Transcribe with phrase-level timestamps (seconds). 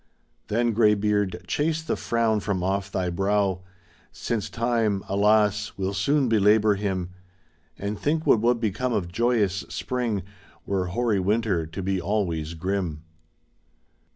[0.47, 3.61] Then, greybeard, chase the frown from off thy brow,
[4.11, 5.73] Since Time, alas!
[5.77, 7.11] will soon belabour him;
[7.77, 10.23] And think what would become of joyous Spring
[10.65, 13.03] Were hoary Winter to be always grim.